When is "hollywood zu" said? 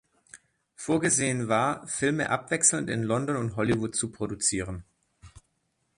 3.55-4.09